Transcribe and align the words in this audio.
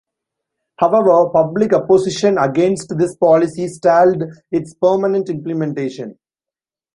However, 0.77 1.29
public 1.29 1.73
opposition 1.73 2.39
against 2.39 2.91
this 2.97 3.15
policy 3.17 3.67
stalled 3.67 4.23
its 4.49 4.73
permanent 4.73 5.29
implementation. 5.29 6.17